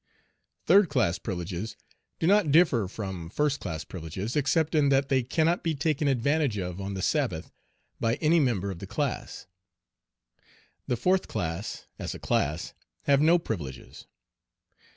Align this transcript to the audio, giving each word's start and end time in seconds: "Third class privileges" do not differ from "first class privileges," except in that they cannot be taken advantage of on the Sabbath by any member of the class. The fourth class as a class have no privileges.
"Third 0.65 0.89
class 0.89 1.19
privileges" 1.19 1.77
do 2.17 2.25
not 2.25 2.49
differ 2.51 2.87
from 2.87 3.29
"first 3.29 3.59
class 3.59 3.83
privileges," 3.83 4.35
except 4.35 4.73
in 4.73 4.89
that 4.89 5.09
they 5.09 5.21
cannot 5.21 5.63
be 5.63 5.75
taken 5.75 6.07
advantage 6.07 6.57
of 6.57 6.81
on 6.81 6.95
the 6.95 7.03
Sabbath 7.03 7.51
by 7.99 8.15
any 8.15 8.39
member 8.39 8.71
of 8.71 8.79
the 8.79 8.87
class. 8.87 9.45
The 10.87 10.97
fourth 10.97 11.27
class 11.27 11.85
as 11.99 12.15
a 12.15 12.19
class 12.19 12.73
have 13.03 13.21
no 13.21 13.37
privileges. 13.37 14.07